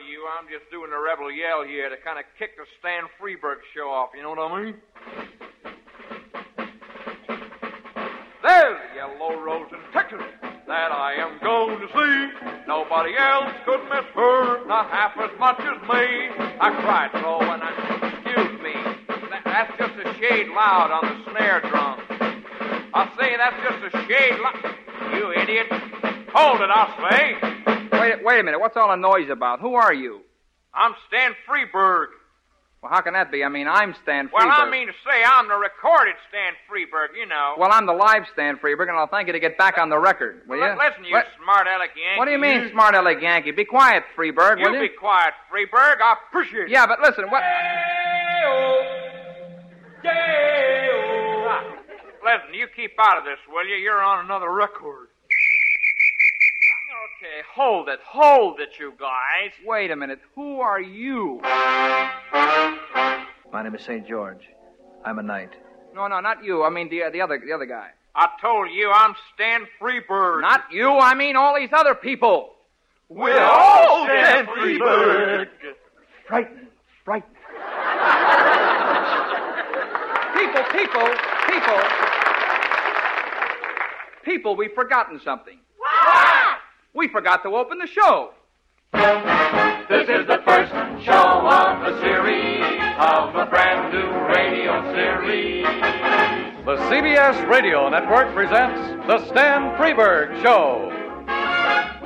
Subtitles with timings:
[0.00, 0.24] you.
[0.38, 3.90] I'm just doing the rebel yell here to kind of kick the Stan Freberg show
[3.90, 4.10] off.
[4.16, 4.74] You know what I mean?
[8.42, 10.22] There's the yellow rose in Texas
[10.66, 12.16] that I am going to see.
[12.66, 16.32] Nobody else could miss her, not half as much as me.
[16.56, 17.70] I cried so when I,
[18.16, 18.74] excuse me,
[19.28, 22.00] that, that's just a shade loud on the snare drum.
[22.94, 24.74] I say that's just a shade loud.
[25.12, 25.66] You idiot.
[26.32, 27.51] Hold it, I say.
[27.92, 28.60] Wait, wait a minute.
[28.60, 29.60] What's all the noise about?
[29.60, 30.20] Who are you?
[30.74, 32.06] I'm Stan Freberg.
[32.82, 33.44] Well, how can that be?
[33.44, 34.32] I mean, I'm Stan Freberg.
[34.32, 37.54] Well, I mean to say I'm the recorded Stan Freberg, you know.
[37.56, 39.98] Well, I'm the live Stan Freberg, and I'll thank you to get back on the
[39.98, 40.64] record, will you?
[40.64, 42.18] Listen, you What- smart aleck Yankee.
[42.18, 43.52] What do you mean, smart aleck Yankee?
[43.52, 44.88] Be quiet, Freberg, You will you?
[44.88, 46.00] be quiet, Freberg.
[46.02, 46.70] I appreciate it.
[46.70, 47.42] Yeah, but listen, what?
[50.04, 51.62] Ah,
[52.24, 53.76] listen, you keep out of this, will you?
[53.76, 55.08] You're on another record.
[57.22, 59.52] Okay, hold it, hold it, you guys.
[59.64, 60.18] Wait a minute.
[60.34, 61.38] Who are you?
[63.52, 64.04] My name is St.
[64.08, 64.48] George.
[65.04, 65.50] I'm a knight.
[65.94, 66.64] No, no, not you.
[66.64, 67.90] I mean the uh, the other the other guy.
[68.16, 70.40] I told you I'm Stan Freberg.
[70.40, 70.90] Not you.
[70.90, 72.54] I mean all these other people.
[73.08, 75.46] We're all Stan Freberg.
[76.26, 76.66] Frightening.
[77.04, 77.36] Frightening.
[80.34, 81.08] People, people,
[81.46, 81.78] people.
[84.24, 85.60] People, we've forgotten something.
[87.02, 88.30] We forgot to open the show.
[88.92, 90.70] This is the first
[91.04, 92.62] show of the series
[92.96, 95.64] of a brand new radio series.
[96.64, 98.78] The CBS Radio Network presents
[99.08, 100.92] The Stan Freberg Show.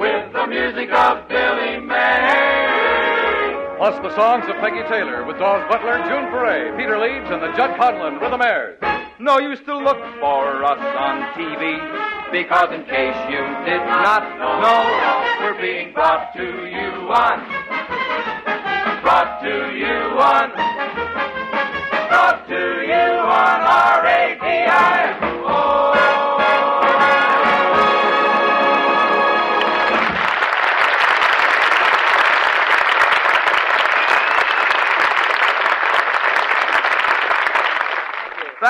[0.00, 3.76] With the music of Billy May.
[3.76, 7.52] Plus the songs of Peggy Taylor with Daws Butler, June Foray, Peter Leeds, and the
[7.54, 8.78] Jud Conlon Rhythmaires.
[9.20, 14.56] No use to look for us on TV because in case you did not know,
[15.40, 17.38] We're being brought to you on.
[19.02, 20.50] Brought to you on.
[22.08, 25.25] Brought to you on R-A-D-I.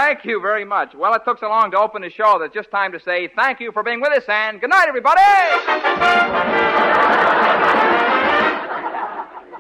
[0.06, 0.94] Thank you very much.
[0.94, 3.28] Well, it took so long to open the show that it's just time to say
[3.34, 5.21] thank you for being with us and good night, everybody.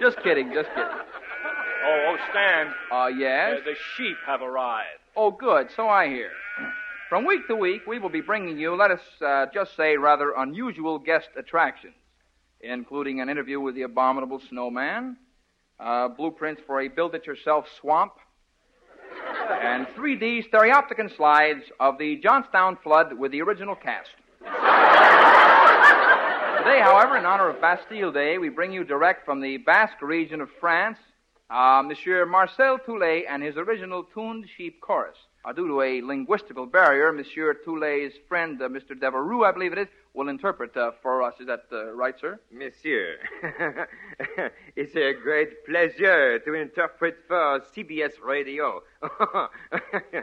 [0.00, 0.86] just kidding, just kidding.
[1.84, 2.72] Oh, oh, Stan.
[2.92, 3.58] Uh, yes.
[3.58, 5.00] Uh, the sheep have arrived.
[5.16, 5.66] Oh, good.
[5.74, 6.30] So I hear.
[7.08, 10.32] From week to week, we will be bringing you, let us uh, just say, rather
[10.38, 11.96] unusual guest attractions,
[12.60, 15.16] including an interview with the abominable snowman,
[15.80, 18.12] uh, blueprints for a build-it-yourself swamp,
[19.50, 24.10] and 3D stereopticon slides of the Johnstown flood with the original cast.
[26.58, 30.40] Today, however, in honor of Bastille Day, we bring you direct from the Basque region
[30.40, 30.98] of France,
[31.48, 35.16] uh, Monsieur Marcel Toulet and his original tuned sheep chorus.
[35.44, 38.98] Uh, due to a linguistical barrier, Monsieur Toulet's friend, uh, Mr.
[38.98, 41.34] Devereux, I believe it is, will interpret uh, for us.
[41.38, 42.40] Is that uh, right, sir?
[42.50, 43.16] Monsieur,
[44.76, 48.82] it's a great pleasure to interpret for CBS Radio.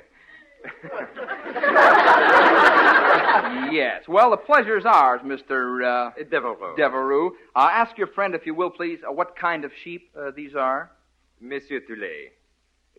[3.71, 4.07] yes.
[4.07, 5.83] Well, the pleasure is ours, Mr.
[5.85, 6.75] Uh, Devereux.
[6.75, 7.31] Devereux.
[7.55, 10.55] Uh, ask your friend, if you will, please, uh, what kind of sheep uh, these
[10.55, 10.91] are.
[11.39, 12.31] Monsieur Toulet,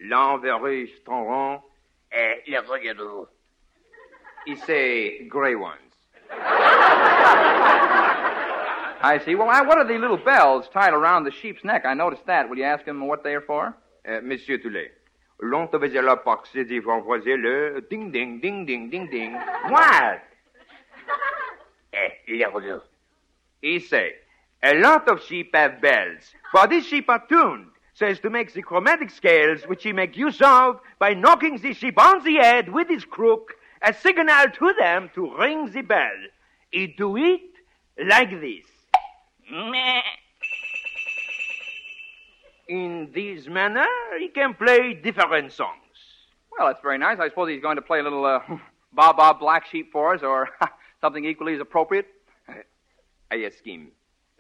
[0.03, 1.61] l'enverruche ton
[2.13, 3.27] Eh, le regardons.
[4.47, 5.94] he say gray ones.
[9.03, 9.35] I see.
[9.35, 11.85] Well, I, what are the little bells tied around the sheep's neck?
[11.85, 12.49] I noticed that.
[12.49, 13.77] Will you ask him what they are for?
[14.07, 14.91] Uh, Monsieur Toulet,
[15.41, 19.33] longtemps faisait la partie des voisins le ding ding ding ding ding ding.
[19.69, 20.21] What?
[21.97, 22.83] Eh, le regardons.
[23.63, 24.15] He say,
[24.65, 28.53] a lot of sheep have bells, but these sheep are tuned so as to make
[28.53, 32.73] the chromatic scales which he make use of by knocking the sheep on the head
[32.73, 36.19] with his crook, a signal to them to ring the bell.
[36.75, 37.41] He do it
[38.05, 38.67] like this.
[42.67, 43.87] In this manner,
[44.19, 45.79] he can play different songs.
[46.51, 47.21] Well, that's very nice.
[47.21, 48.41] I suppose he's going to play a little uh,
[48.93, 50.49] Bob Bob Black Sheep for us, or
[51.01, 52.07] something equally as appropriate.
[53.31, 53.93] I ask him,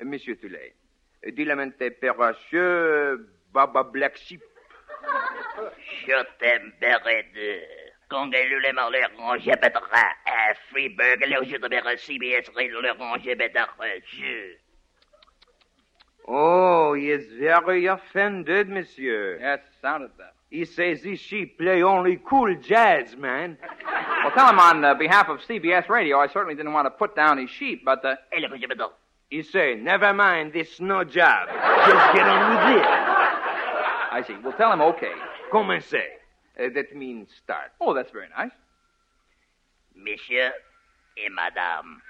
[0.02, 0.74] Monsieur Toulet,
[1.36, 4.42] du lamenté peracheux, Baba Black Sheep.
[6.04, 7.83] Je t'aime, Berede.
[8.08, 13.34] Quand elle le marle rangé bedra, à Freberg, le jeu de mer CBS, le rangé
[13.34, 13.68] bedra.
[16.26, 19.38] Oh, he is very offended, monsieur.
[19.40, 20.34] Yes, sounded that.
[20.50, 23.58] He says these sheep play only cool jazz, man.
[24.22, 27.14] Well, tell him on uh, behalf of CBS Radio, I certainly didn't want to put
[27.16, 28.48] down his sheep, but uh, Et le.
[29.30, 31.48] He say, never mind this no job.
[31.48, 32.86] Just get on with it.
[32.86, 34.36] I see.
[34.42, 35.12] We'll tell him okay.
[35.52, 36.23] Commencez.
[36.58, 37.72] Uh, that means start.
[37.80, 38.52] Oh, that's very nice.
[39.94, 40.52] Monsieur
[41.16, 42.00] et madame.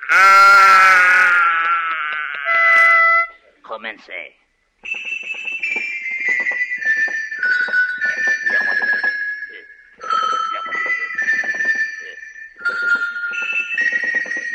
[3.63, 4.35] Commencez.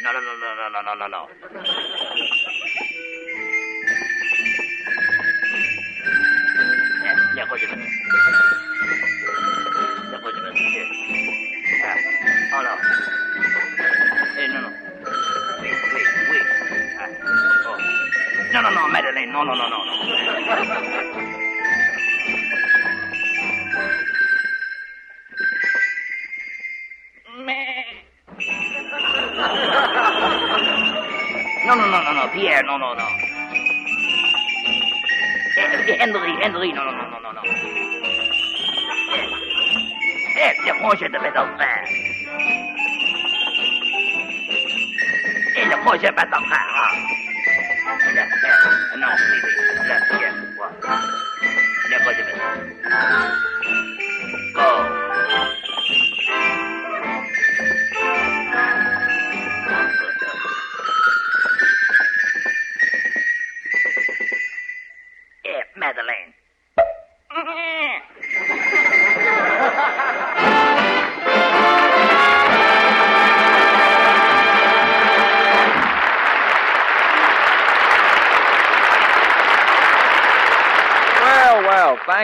[0.04, 1.30] No, no, no, no, no, no, no, no,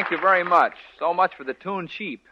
[0.06, 0.74] thank you very much.
[1.00, 2.28] So much for the tune sheep.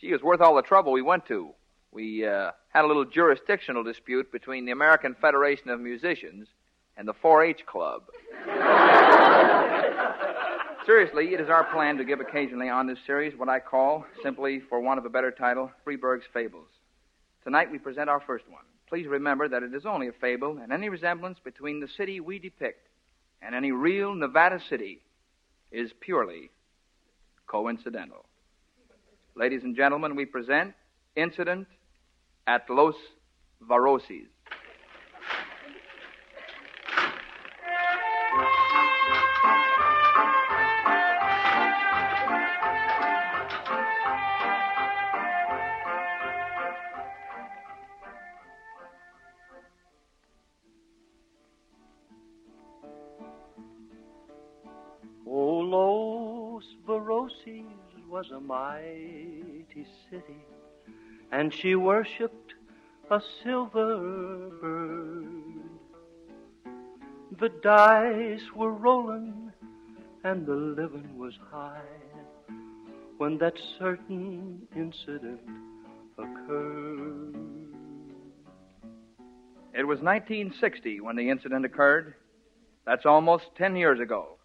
[0.00, 1.50] Gee, it was worth all the trouble we went to.
[1.90, 6.46] We uh, had a little jurisdictional dispute between the American Federation of Musicians
[6.96, 8.02] and the 4-H Club.
[10.86, 14.62] Seriously, it is our plan to give occasionally on this series what I call, simply
[14.68, 16.68] for want of a better title, Freberg's Fables.
[17.42, 18.62] Tonight we present our first one.
[18.88, 22.38] Please remember that it is only a fable, and any resemblance between the city we
[22.38, 22.86] depict
[23.40, 25.00] and any real Nevada city
[25.72, 26.50] is purely
[27.52, 28.24] coincidental.
[29.36, 30.72] Ladies and gentlemen, we present
[31.16, 31.66] Incident
[32.46, 32.94] at Los
[33.60, 34.28] Voraces.
[58.46, 60.44] Mighty city,
[61.30, 62.54] and she worshipped
[63.10, 65.24] a silver bird.
[67.38, 69.52] The dice were rolling,
[70.24, 71.80] and the living was high
[73.18, 75.40] when that certain incident
[76.18, 77.34] occurred.
[79.74, 82.14] It was 1960 when the incident occurred.
[82.84, 84.38] That's almost 10 years ago.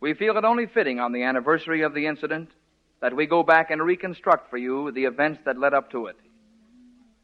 [0.00, 2.50] We feel it only fitting on the anniversary of the incident
[3.00, 6.16] that we go back and reconstruct for you the events that led up to it.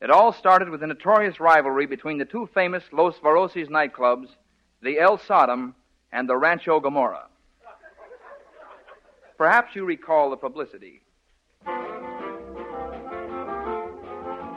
[0.00, 4.28] It all started with a notorious rivalry between the two famous Los Voraces nightclubs,
[4.82, 5.74] the El Sodom
[6.12, 7.26] and the Rancho Gomorrah.
[9.36, 11.00] Perhaps you recall the publicity.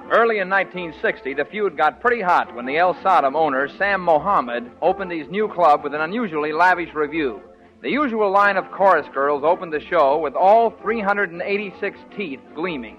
[0.10, 4.72] Early in 1960, the feud got pretty hot when the El Sodom owner, Sam Mohammed,
[4.82, 7.42] opened his new club with an unusually lavish review.
[7.80, 12.98] The usual line of chorus girls opened the show with all 386 teeth gleaming.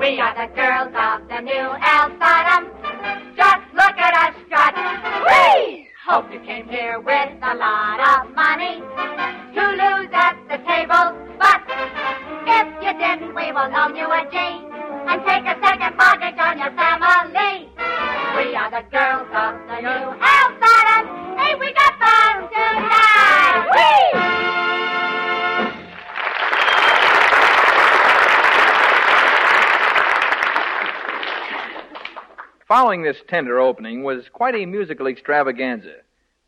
[0.00, 2.10] We are the girls of the new El.
[3.36, 4.74] Just look at us strut.
[5.30, 5.90] Whee!
[6.08, 8.82] Hope you came here with a lot of money
[9.54, 11.14] to lose at the table.
[11.38, 11.62] But
[12.50, 16.58] if you didn't, we will loan you a G and take a second mortgage on
[16.58, 17.70] your family.
[18.36, 20.41] We are the girls of the new El
[32.74, 35.96] Following this tender opening was quite a musical extravaganza.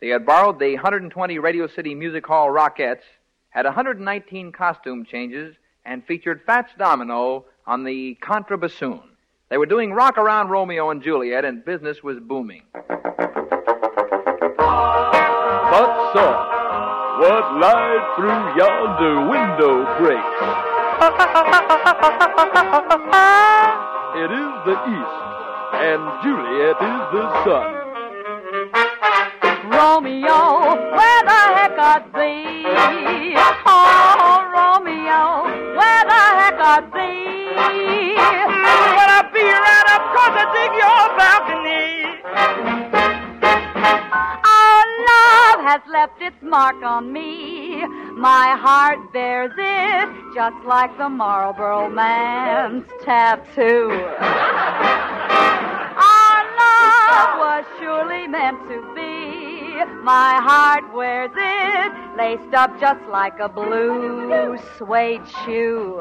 [0.01, 3.03] They had borrowed the 120 Radio City Music Hall Rockettes,
[3.51, 5.55] had 119 costume changes,
[5.85, 9.03] and featured Fats Domino on the contrabassoon.
[9.51, 12.63] They were doing Rock Around Romeo and Juliet, and business was booming.
[12.73, 12.89] But
[16.15, 16.33] sir,
[17.21, 20.41] what light through yonder window breaks?
[24.17, 25.34] it is the east,
[25.85, 27.71] and Juliet is the sun.
[29.69, 30.41] Romeo,
[30.97, 33.37] where the heck are thee?
[33.67, 35.23] Oh, Romeo,
[35.79, 38.17] where the heck are thee?
[38.97, 41.89] Well, I'll be right up 'cause I dig your balcony.
[44.59, 47.31] Our love has left its mark on me.
[48.29, 53.91] My heart bears it just like the Marlboro man's tattoo.
[57.65, 59.85] Was surely meant to be.
[60.03, 66.01] My heart wears it laced up just like a blue suede shoe.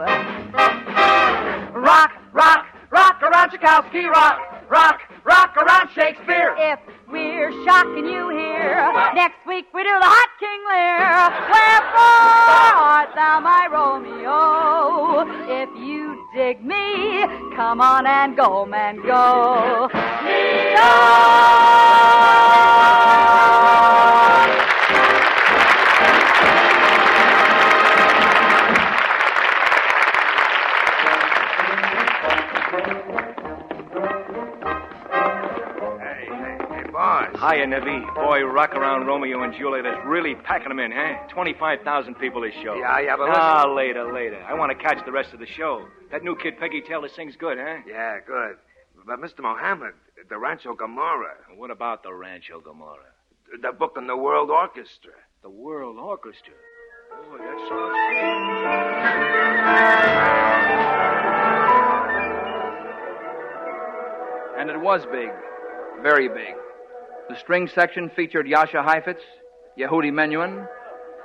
[1.73, 4.39] Rock, rock, rock around Tchaikovsky, rock,
[4.69, 6.55] rock, rock around Shakespeare.
[6.57, 11.29] If we're shocking you here, next week we do the Hot King Lear.
[11.47, 12.43] Wherefore
[12.91, 15.29] art thou my Romeo?
[15.47, 19.89] If you dig me, come on and go, man, go.
[37.53, 38.15] Hiya, Nevi.
[38.15, 41.27] Boy, Rock Around Romeo and Juliet is really packing them in, huh?
[41.29, 42.73] 25,000 people this show.
[42.75, 44.43] Yeah, yeah, but Ah, listen- later, later.
[44.47, 45.85] I want to catch the rest of the show.
[46.09, 47.77] That new kid, Peggy Taylor, sings good, huh?
[47.85, 48.57] Yeah, good.
[49.05, 49.41] But, Mr.
[49.41, 49.93] Mohammed,
[50.29, 53.11] the Rancho Gomorrah, What about the Rancho Gomorrah?
[53.61, 55.13] the book on the World Orchestra.
[55.43, 56.53] The World Orchestra.
[57.29, 58.63] Boy, that
[64.59, 65.29] And it was big,
[66.01, 66.53] very big.
[67.29, 69.21] The string section featured Jascha Heifetz,
[69.79, 70.67] Yehudi Menuhin,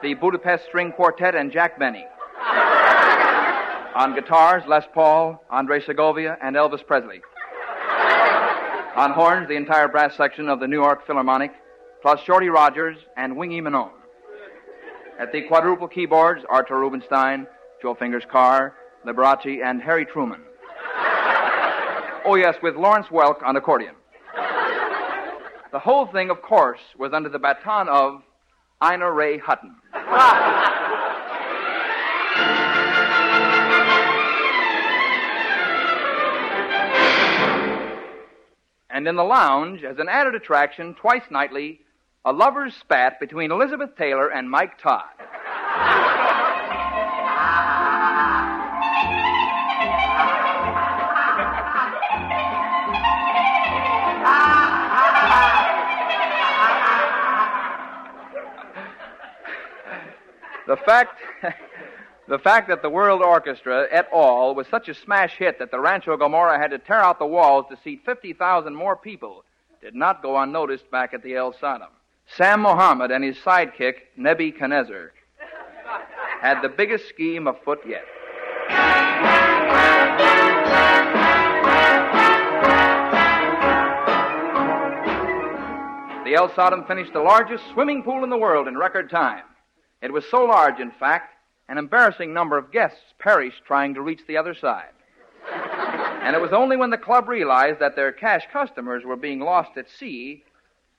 [0.01, 2.07] the Budapest String Quartet, and Jack Benny.
[3.97, 7.21] On guitars, Les Paul, Andre Segovia, and Elvis Presley.
[8.97, 11.53] On horns, the entire brass section of the New York Philharmonic,
[12.01, 13.91] plus Shorty Rogers and Wingy Manone.
[15.19, 17.49] At the quadruple keyboards, Arthur Rubinstein,
[17.83, 18.75] Joe Fingers Carr,
[19.05, 20.43] Liberace, and Harry Truman.
[22.25, 23.97] Oh, yes, with Lawrence Welk on accordion.
[25.71, 28.23] The whole thing, of course, was under the baton of
[28.83, 29.77] Ina Ray Hutton.
[38.89, 41.81] and in the lounge, as an added attraction, twice nightly,
[42.25, 45.05] a lover's spat between Elizabeth Taylor and Mike Todd.
[60.69, 61.19] The fact,
[62.29, 64.55] the fact that the World Orchestra et al.
[64.55, 67.65] was such a smash hit that the Rancho Gomorrah had to tear out the walls
[67.71, 69.45] to seat 50,000 more people
[69.81, 71.89] did not go unnoticed back at the El Sodom.
[72.37, 75.15] Sam Mohammed and his sidekick, Nebuchadnezzar,
[76.43, 78.05] had the biggest scheme afoot yet.
[86.27, 89.45] The El Sodom finished the largest swimming pool in the world in record time.
[90.01, 91.35] It was so large, in fact,
[91.69, 94.93] an embarrassing number of guests perished trying to reach the other side.
[96.23, 99.77] and it was only when the club realized that their cash customers were being lost
[99.77, 100.45] at sea,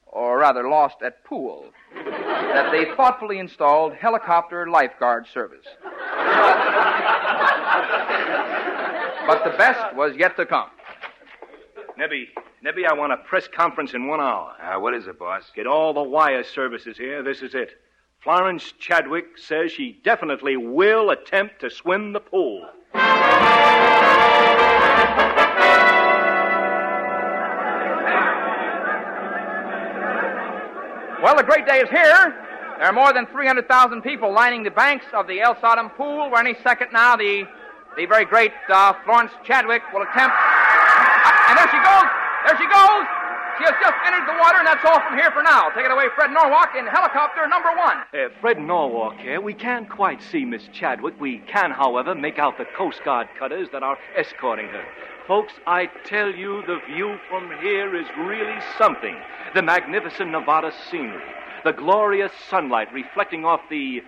[0.05, 5.65] or rather lost at pool, that they thoughtfully installed helicopter lifeguard service.
[9.27, 10.69] but the best was yet to come.
[11.97, 12.25] Nebby,
[12.65, 14.55] Nebby, I want a press conference in one hour.
[14.61, 15.43] Uh, what is it, boss?
[15.55, 17.21] Get all the wire services here.
[17.23, 17.71] This is it.
[18.21, 22.67] Florence Chadwick says she definitely will attempt to swim the pool.
[31.23, 32.35] Well, the great day is here.
[32.77, 36.41] There are more than 300,000 people lining the banks of the El Sodom Pool, where
[36.41, 37.47] any second now the,
[37.95, 40.35] the very great uh, Florence Chadwick will attempt.
[40.35, 42.09] Uh, and there she goes!
[42.45, 43.18] There she goes!
[43.59, 45.67] She has just entered the water, and that's all from here for now.
[45.75, 47.97] Take it away, Fred Norwalk, in helicopter number one.
[48.13, 49.41] Uh, Fred Norwalk here.
[49.41, 51.19] We can't quite see Miss Chadwick.
[51.19, 54.85] We can, however, make out the Coast Guard cutters that are escorting her.
[55.27, 59.17] Folks, I tell you, the view from here is really something.
[59.53, 61.21] The magnificent Nevada scenery,
[61.65, 64.01] the glorious sunlight reflecting off the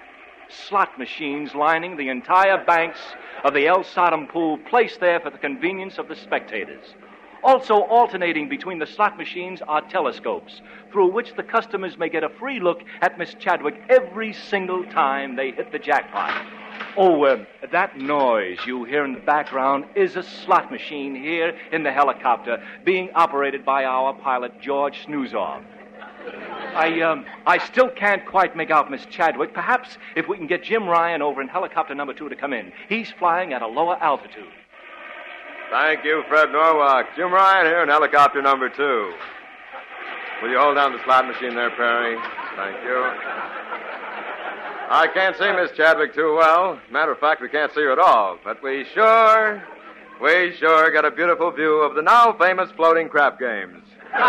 [0.47, 2.99] slot machines lining the entire banks
[3.43, 6.95] of the El Sodom pool, placed there for the convenience of the spectators.
[7.43, 12.29] Also, alternating between the slot machines are telescopes, through which the customers may get a
[12.29, 16.45] free look at Miss Chadwick every single time they hit the jackpot.
[16.97, 21.83] Oh, uh, that noise you hear in the background is a slot machine here in
[21.83, 25.63] the helicopter being operated by our pilot, George Snoozov.
[26.75, 29.53] I, um, I still can't quite make out Miss Chadwick.
[29.53, 32.71] Perhaps if we can get Jim Ryan over in helicopter number two to come in.
[32.87, 34.45] He's flying at a lower altitude.
[35.71, 37.07] Thank you, Fred Norwalk.
[37.15, 39.13] Jim Ryan here in helicopter number two.
[40.43, 42.17] Will you hold down the slot machine there, Perry?
[42.57, 42.97] Thank you.
[44.89, 46.77] I can't see Miss Chadwick too well.
[46.91, 48.37] Matter of fact, we can't see her at all.
[48.43, 49.63] But we sure,
[50.21, 53.81] we sure got a beautiful view of the now famous floating crap games.
[54.13, 54.19] We're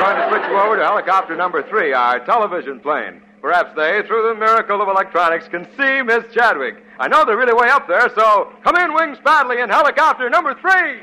[0.00, 3.22] going to switch you over to helicopter number three, our television plane.
[3.42, 6.82] Perhaps they, through the miracle of electronics, can see Miss Chadwick.
[6.98, 10.54] I know they're really way up there, so come in, Wings Badley, in helicopter number
[10.54, 11.00] three.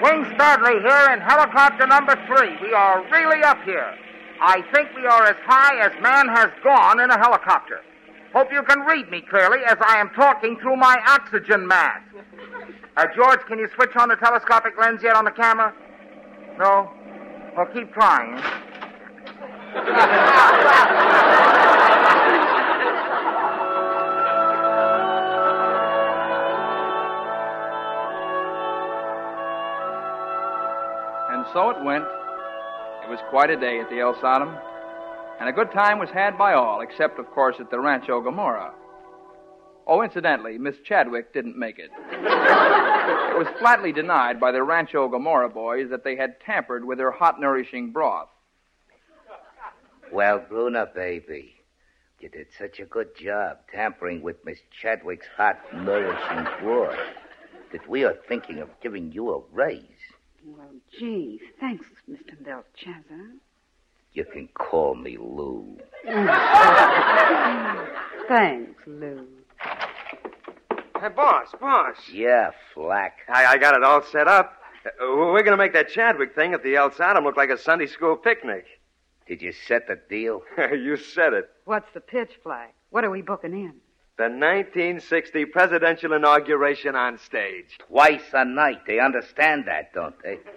[0.00, 2.56] Wings Badley here in helicopter number three.
[2.62, 3.94] We are really up here.
[4.40, 7.80] I think we are as high as man has gone in a helicopter.
[8.32, 12.04] Hope you can read me clearly as I am talking through my oxygen mask.
[12.96, 15.74] Uh, George, can you switch on the telescopic lens yet on the camera?
[16.58, 16.90] No?
[17.56, 18.42] Well, keep trying.
[19.76, 19.84] And
[31.52, 32.04] so it went.
[33.04, 34.56] It was quite a day at the El Sodom,
[35.38, 38.72] and a good time was had by all, except, of course, at the Rancho Gomorrah.
[39.86, 41.90] Oh, incidentally, Miss Chadwick didn't make it.
[42.10, 47.10] it was flatly denied by the Rancho Gomorrah boys that they had tampered with her
[47.10, 48.28] hot, nourishing broth.
[50.12, 51.54] Well, Bruna, baby,
[52.20, 56.98] you did such a good job tampering with Miss Chadwick's hot, nourishing broth
[57.72, 59.82] that we are thinking of giving you a raise.
[60.44, 62.42] Well, gee, thanks, Mr.
[62.42, 63.32] Belshazzar.
[64.12, 65.76] You can call me Lou.
[68.28, 69.26] thanks, Lou.
[71.00, 71.96] Hey, boss, boss.
[72.10, 73.18] Yeah, Flack.
[73.28, 74.54] I, I got it all set up.
[74.86, 77.58] Uh, we're going to make that Chadwick thing at the El Sodom look like a
[77.58, 78.64] Sunday school picnic.
[79.26, 80.42] Did you set the deal?
[80.72, 81.48] you said it.
[81.64, 82.74] What's the pitch Flack?
[82.90, 83.74] What are we booking in?
[84.18, 87.76] The 1960 presidential inauguration on stage.
[87.78, 88.86] Twice a night.
[88.86, 90.38] They understand that, don't they?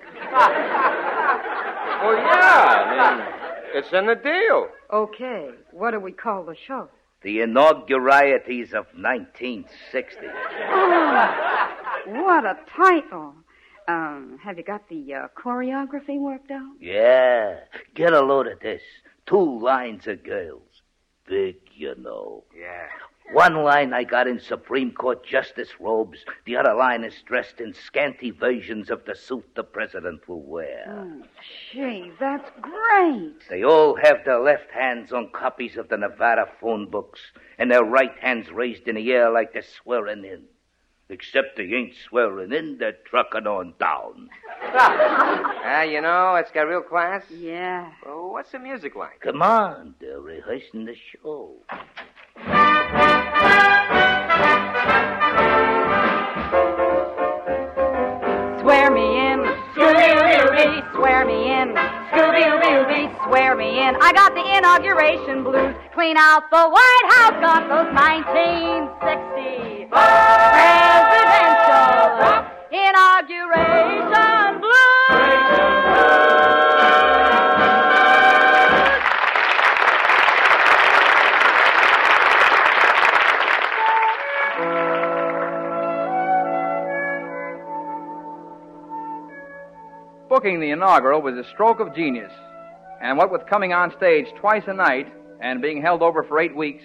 [2.02, 2.86] Well, yeah.
[2.88, 3.26] I mean,
[3.74, 4.70] it's in the deal.
[4.94, 5.50] Okay.
[5.72, 6.88] What do we call the show?
[7.24, 10.20] The inaugurieties of 1960.
[10.70, 11.70] Oh,
[12.06, 13.34] what a title.
[13.90, 16.76] Um, have you got the uh, choreography worked out?
[16.80, 17.62] Yeah.
[17.96, 18.84] Get a load of this.
[19.26, 20.84] Two lines of girls.
[21.28, 22.44] Big, you know.
[22.56, 22.86] Yeah.
[23.34, 26.20] One line I got in Supreme Court justice robes.
[26.46, 30.86] The other line is dressed in scanty versions of the suit the president will wear.
[30.88, 31.24] Oh,
[31.72, 33.48] gee, that's great.
[33.50, 37.22] They all have their left hands on copies of the Nevada phone books
[37.58, 40.44] and their right hands raised in the air like they're swearing in.
[41.12, 44.30] Except they ain't swearing in, they're trucking on down.
[44.62, 47.24] Ah, you know, it's got real class.
[47.32, 47.92] Yeah.
[48.06, 49.20] Well, what's the music like?
[49.22, 51.56] Come on, they're rehearsing the show.
[63.94, 64.02] 10.
[64.02, 65.76] I got the inauguration blues.
[65.94, 70.30] Clean out the White House, got those 1960 presidential
[72.72, 74.76] inauguration blues.
[90.30, 92.32] Booking the inaugural was a stroke of genius
[93.02, 95.08] and what with coming on stage twice a night
[95.42, 96.84] and being held over for eight weeks,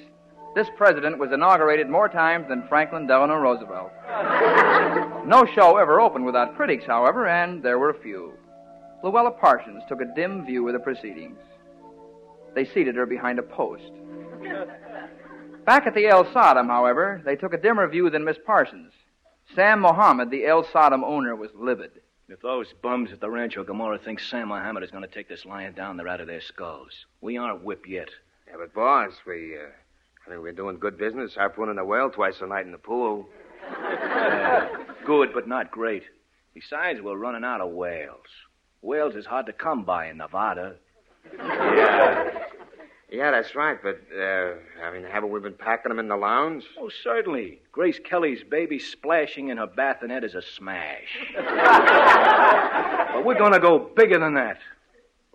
[0.54, 3.90] this president was inaugurated more times than Franklin Delano Roosevelt.
[5.26, 8.34] no show ever opened without critics, however, and there were a few.
[9.02, 11.38] Louella Parsons took a dim view of the proceedings.
[12.54, 13.90] They seated her behind a post.
[15.66, 18.92] Back at the El Sodom, however, they took a dimmer view than Miss Parsons.
[19.54, 21.90] Sam Mohammed, the El Sodom owner, was livid.
[22.28, 25.44] If those bums at the Rancho Gomorrah think Sam Mohammed is going to take this
[25.44, 27.04] lion down, they're out of their skulls.
[27.20, 28.08] We aren't whipped yet.
[28.48, 29.68] Yeah, but boss, we, uh,
[30.26, 33.28] I mean, we're doing good business, harpooning a whale twice a night in the pool.
[33.70, 34.68] Uh,
[35.06, 36.04] good, but not great.
[36.54, 38.26] Besides, we're running out of whales.
[38.80, 40.76] Whales is hard to come by in Nevada.
[41.38, 42.30] Yeah.
[43.14, 46.64] Yeah, that's right, but, uh, I mean, haven't we been packing them in the lounge?
[46.76, 47.60] Oh, certainly.
[47.70, 51.06] Grace Kelly's baby splashing in her bassinet is a smash.
[51.36, 54.58] but we're going to go bigger than that.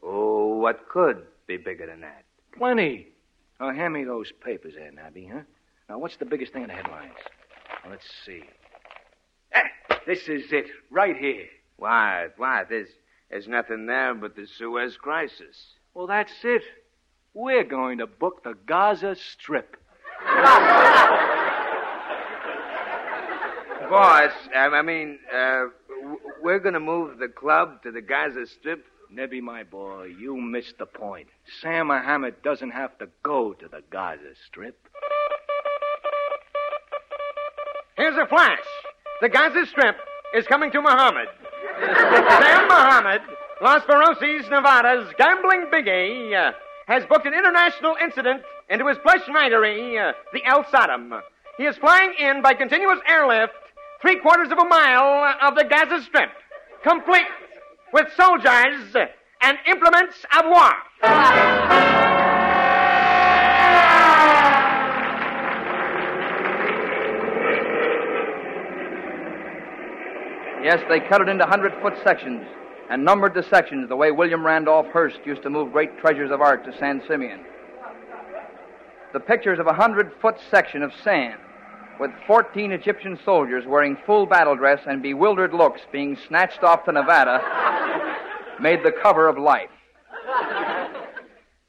[0.03, 2.25] Oh, what could be bigger than that?
[2.57, 3.07] Plenty.
[3.61, 5.43] Now, hand me those papers there, Nabby, huh?
[5.87, 7.13] Now, what's the biggest thing in the headlines?
[7.85, 8.43] Now, let's see.
[9.55, 9.63] Ah,
[10.05, 11.45] this is it, right here.
[11.77, 12.89] Why, why, There's,
[13.31, 15.75] There's nothing there but the Suez Crisis.
[15.93, 16.63] Well, that's it.
[17.41, 19.77] We're going to book the Gaza Strip.
[23.89, 25.67] Boss, I mean, uh,
[26.41, 28.85] we're going to move the club to the Gaza Strip.
[29.09, 31.29] Nebby, my boy, you missed the point.
[31.61, 34.77] Sam Mohammed doesn't have to go to the Gaza Strip.
[37.95, 38.59] Here's a flash.
[39.21, 39.95] The Gaza Strip
[40.35, 41.29] is coming to Mohammed.
[41.79, 43.21] Sam Mohammed,
[43.61, 46.51] Las Ferocias, Nevada's gambling biggie, uh,
[46.89, 51.13] has booked an international incident into his plush winery, uh, the El Sodom.
[51.55, 53.53] He is flying in by continuous airlift
[54.01, 56.31] three quarters of a mile of the Gaza Strip,
[56.83, 57.27] complete
[57.93, 58.95] with soldiers
[59.41, 60.71] and implements of war.
[70.63, 72.45] Yes, they cut it into hundred foot sections
[72.89, 76.41] and numbered the sections the way William Randolph Hearst used to move great treasures of
[76.41, 77.41] art to San Simeon.
[79.13, 81.39] The pictures of a hundred foot section of sand
[81.99, 86.91] with 14 Egyptian soldiers wearing full battle dress and bewildered looks being snatched off to
[86.91, 87.41] Nevada
[88.61, 89.69] made the cover of Life.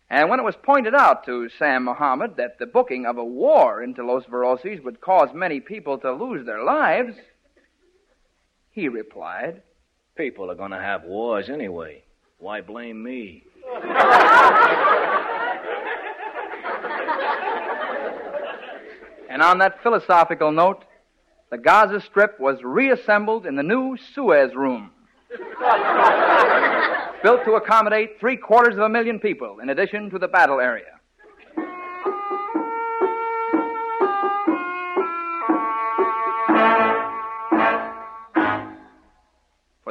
[0.08, 3.82] And when it was pointed out to Sam Mohammed that the booking of a war
[3.82, 7.14] into Los Voraces would cause many people to lose their lives,
[8.70, 9.62] he replied,
[10.20, 12.02] People are going to have wars anyway.
[12.36, 13.42] Why blame me?
[19.30, 20.84] And on that philosophical note,
[21.50, 24.90] the Gaza Strip was reassembled in the new Suez Room,
[27.22, 30.99] built to accommodate three quarters of a million people, in addition to the battle area.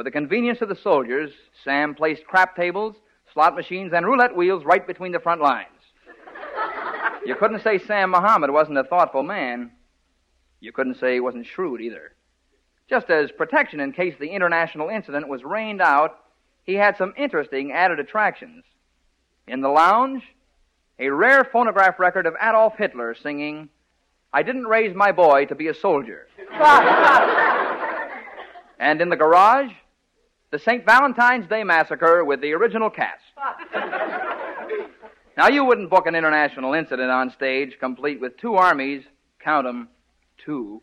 [0.00, 1.30] For the convenience of the soldiers,
[1.62, 2.96] Sam placed crap tables,
[3.34, 5.68] slot machines, and roulette wheels right between the front lines.
[7.26, 9.72] You couldn't say Sam Mohammed wasn't a thoughtful man.
[10.58, 12.14] You couldn't say he wasn't shrewd either.
[12.88, 16.16] Just as protection in case the international incident was rained out,
[16.64, 18.64] he had some interesting added attractions.
[19.48, 20.22] In the lounge,
[20.98, 23.68] a rare phonograph record of Adolf Hitler singing,
[24.32, 26.26] I didn't raise my boy to be a soldier.
[28.78, 29.72] and in the garage,
[30.50, 30.84] the St.
[30.84, 33.22] Valentine's Day Massacre with the original cast.
[35.36, 39.04] Now, you wouldn't book an international incident on stage complete with two armies,
[39.42, 39.88] count 'em,
[40.36, 40.82] two,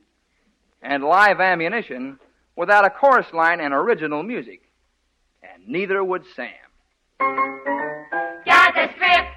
[0.81, 2.17] and live ammunition
[2.55, 4.61] without a chorus line and original music.
[5.43, 6.53] And neither would Sam.
[8.45, 9.36] Gaza Strip.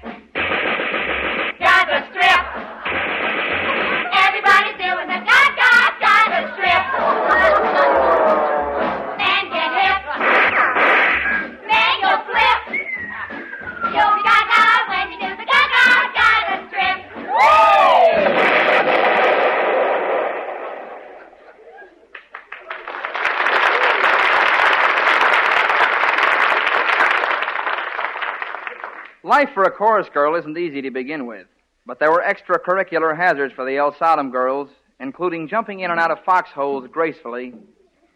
[29.31, 31.47] Life for a chorus girl isn't easy to begin with,
[31.85, 36.11] but there were extracurricular hazards for the El Sodom girls, including jumping in and out
[36.11, 37.53] of foxholes gracefully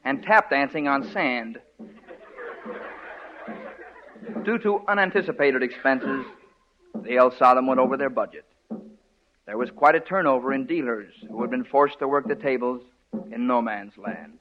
[0.03, 1.57] and tap dancing on sand.
[4.43, 6.25] Due to unanticipated expenses,
[7.01, 8.43] the El Sodom went over their budget.
[9.45, 12.81] There was quite a turnover in dealers who had been forced to work the tables
[13.31, 14.33] in no man's land.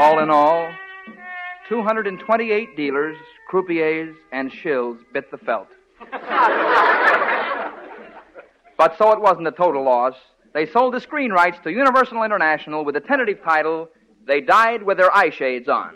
[0.00, 0.72] All in all,
[1.68, 3.18] 228 dealers,
[3.50, 5.68] croupiers, and shills bit the felt.
[8.78, 10.14] but so it wasn't a total loss.
[10.54, 13.90] They sold the screen rights to Universal International with the tentative title,
[14.26, 15.92] They Died with Their Eye Shades On.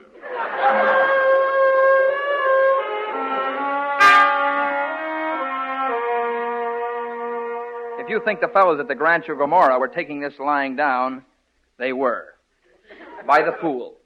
[8.05, 11.25] If you think the fellows at the Rancho Gomorrah were taking this lying down,
[11.79, 12.34] they were.
[13.27, 13.97] By the pool.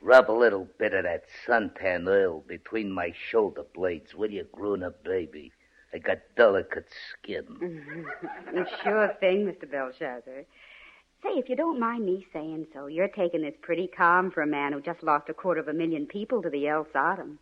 [0.00, 4.82] Rub a little bit of that suntan oil between my shoulder blades, will you, grown
[4.82, 5.52] up baby?
[5.94, 7.44] I got delicate skin.
[8.82, 9.70] sure thing, Mr.
[9.70, 10.44] Belshazzar.
[11.22, 14.46] Say, if you don't mind me saying so, you're taking this pretty calm for a
[14.46, 17.38] man who just lost a quarter of a million people to the El Sodom.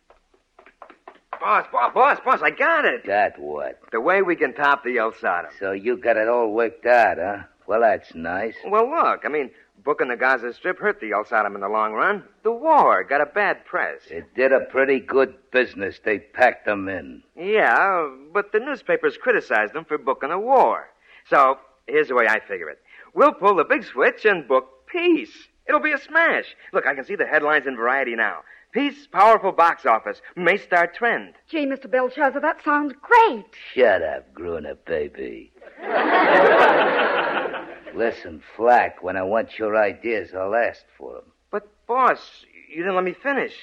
[1.39, 3.05] Boss, boss, boss, boss, I got it.
[3.05, 3.79] Got what?
[3.91, 5.49] The way we can top the El Sodom.
[5.59, 7.43] So you got it all worked out, huh?
[7.65, 8.55] Well, that's nice.
[8.67, 9.49] Well, look, I mean,
[9.83, 12.23] booking the Gaza Strip hurt the El Sodom in the long run.
[12.43, 14.01] The war got a bad press.
[14.09, 15.99] It did a pretty good business.
[16.03, 17.23] They packed them in.
[17.37, 20.89] Yeah, but the newspapers criticized them for booking a war.
[21.29, 22.79] So, Here's the way I figure it.
[23.13, 25.47] We'll pull the big switch and book Peace.
[25.67, 26.45] It'll be a smash.
[26.73, 28.39] Look, I can see the headlines in Variety now.
[28.73, 31.33] Peace, powerful box office, may start trend.
[31.49, 31.91] Gee, Mr.
[31.91, 33.45] Belshazzar, that sounds great.
[33.73, 35.51] Shut up, grown-up baby.
[38.01, 41.25] Listen, Flack, when I want your ideas, I'll ask for them.
[41.51, 42.17] But, boss,
[42.67, 43.53] you didn't let me finish.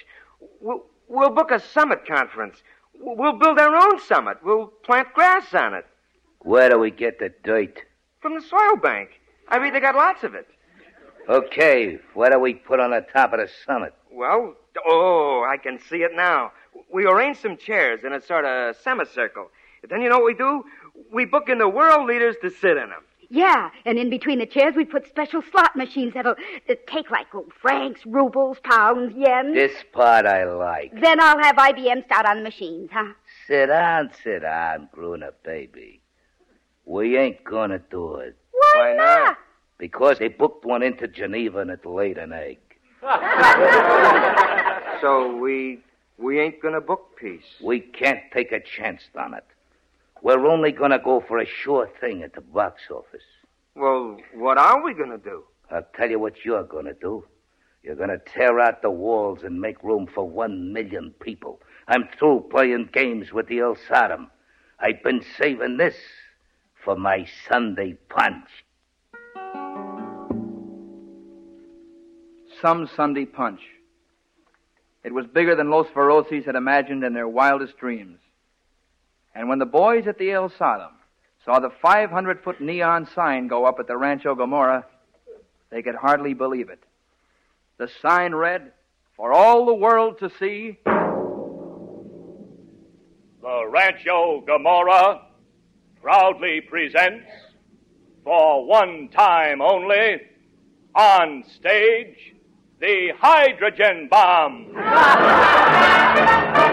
[0.60, 2.62] We'll, we'll book a summit conference.
[3.00, 4.36] We'll build our own summit.
[4.44, 5.84] We'll plant grass on it.
[6.38, 7.80] Where do we get the dirt?
[8.20, 9.10] From the soil bank.
[9.48, 10.46] I mean, they got lots of it.
[11.28, 13.92] Okay, what do we put on the top of the summit?
[14.08, 14.54] Well,
[14.86, 16.52] oh, I can see it now.
[16.94, 19.50] We arrange some chairs in a sort of semicircle.
[19.90, 20.64] Then you know what we do?
[21.12, 23.02] We book in the world leaders to sit in them.
[23.30, 27.26] Yeah, and in between the chairs we put special slot machines that'll uh, take like
[27.34, 29.52] oh, francs, rubles, pounds, yen.
[29.52, 30.98] This part I like.
[30.98, 33.12] Then I'll have IBM start on the machines, huh?
[33.46, 36.00] Sit down, sit down, grown-up baby.
[36.86, 38.36] We ain't gonna do it.
[38.50, 39.36] Why, not?
[39.76, 42.58] Because they booked one into Geneva and it laid an egg.
[45.00, 45.78] So we
[46.16, 47.44] we ain't gonna book peace.
[47.62, 49.44] We can't take a chance on it.
[50.22, 53.22] We're only gonna go for a sure thing at the box office.
[53.74, 55.44] Well, what are we gonna do?
[55.70, 57.24] I'll tell you what you're gonna do.
[57.82, 61.60] You're gonna tear out the walls and make room for one million people.
[61.86, 64.30] I'm through playing games with the El Sodom.
[64.80, 65.96] I've been saving this
[66.84, 68.48] for my Sunday punch.
[72.60, 73.60] Some Sunday punch.
[75.04, 78.18] It was bigger than Los Feroces had imagined in their wildest dreams.
[79.38, 80.90] And when the boys at the El Sodom
[81.44, 84.84] saw the 500 foot neon sign go up at the Rancho Gomorrah,
[85.70, 86.82] they could hardly believe it.
[87.76, 88.72] The sign read,
[89.14, 90.80] For all the world to see,
[93.40, 95.22] The Rancho Gomorrah
[96.02, 97.30] proudly presents,
[98.24, 100.20] for one time only,
[100.96, 102.34] on stage,
[102.80, 104.74] the hydrogen bomb.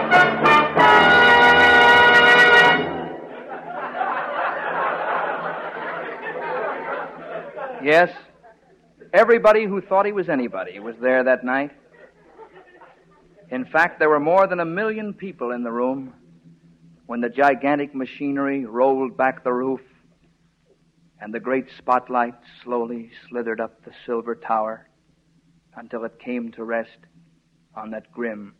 [7.86, 8.10] yes,
[9.14, 11.72] everybody who thought he was anybody was there that night.
[13.52, 16.14] In fact, there were more than a million people in the room
[17.06, 19.82] when the gigantic machinery rolled back the roof
[21.22, 24.90] and the great spotlight slowly slithered up the silver tower
[25.76, 26.98] until it came to rest
[27.76, 28.56] on that grim,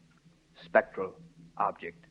[0.64, 1.14] spectral
[1.58, 2.06] object.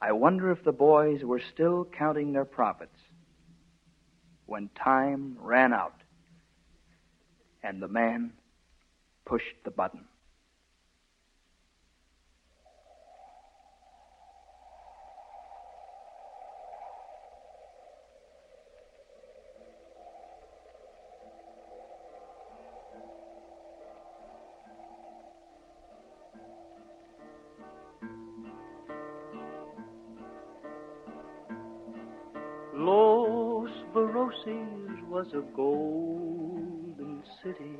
[0.00, 2.93] I wonder if the boys were still counting their profits
[4.46, 5.94] when time ran out
[7.62, 8.32] and the man
[9.24, 10.04] pushed the button.
[35.34, 37.76] A golden city,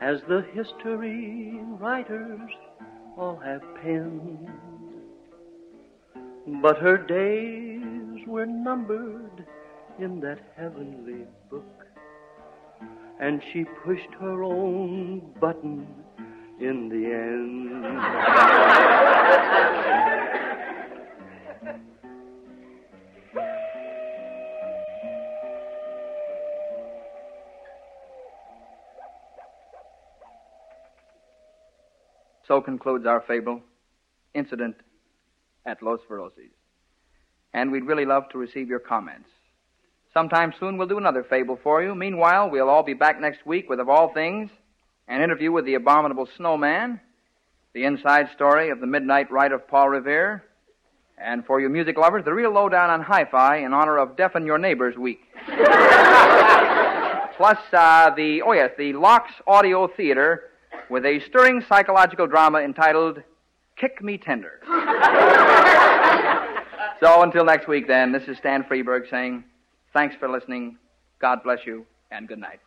[0.00, 2.50] as the history writers
[3.18, 4.48] all have penned.
[6.62, 9.44] But her days were numbered
[9.98, 11.86] in that heavenly book,
[13.18, 15.86] and she pushed her own button
[16.60, 17.66] in the end.
[32.46, 33.60] So concludes our fable,
[34.34, 34.76] Incident
[35.64, 36.52] at Los Voraces.
[37.52, 39.28] And we'd really love to receive your comments.
[40.14, 41.94] Sometime soon we'll do another fable for you.
[41.94, 44.50] Meanwhile, we'll all be back next week with, of all things,
[45.08, 47.00] an interview with the abominable snowman,
[47.72, 50.44] the inside story of the midnight rite of Paul Revere,
[51.18, 54.58] and for you music lovers, the real lowdown on hi-fi in honor of Deafen Your
[54.58, 55.20] Neighbors Week.
[57.36, 60.50] Plus, uh, the, oh yes, the Locks Audio Theater
[60.90, 63.22] with a stirring psychological drama entitled
[63.76, 64.60] Kick Me Tender.
[67.00, 69.44] so until next week, then, this is Stan Freberg saying
[69.92, 70.78] thanks for listening,
[71.20, 72.60] God bless you, and good night.